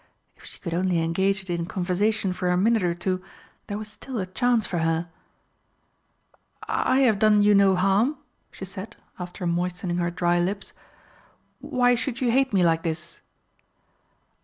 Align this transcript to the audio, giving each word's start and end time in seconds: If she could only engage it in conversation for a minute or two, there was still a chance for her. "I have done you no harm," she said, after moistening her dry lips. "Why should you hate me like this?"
If 0.35 0.45
she 0.45 0.57
could 0.57 0.73
only 0.73 0.99
engage 0.99 1.43
it 1.43 1.49
in 1.51 1.67
conversation 1.67 2.33
for 2.33 2.49
a 2.49 2.57
minute 2.57 2.81
or 2.81 2.95
two, 2.95 3.21
there 3.67 3.77
was 3.77 3.87
still 3.87 4.17
a 4.17 4.25
chance 4.25 4.65
for 4.65 4.79
her. 4.79 5.09
"I 6.67 7.01
have 7.01 7.19
done 7.19 7.43
you 7.43 7.53
no 7.53 7.75
harm," 7.75 8.17
she 8.49 8.65
said, 8.65 8.95
after 9.19 9.45
moistening 9.45 9.97
her 9.97 10.09
dry 10.09 10.39
lips. 10.39 10.73
"Why 11.59 11.93
should 11.93 12.19
you 12.19 12.31
hate 12.31 12.51
me 12.51 12.63
like 12.65 12.81
this?" 12.81 13.21